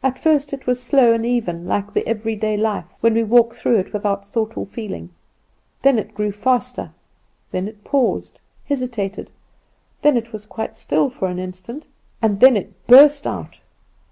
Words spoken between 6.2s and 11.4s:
faster, then it paused, hesitated, then it was quite still for an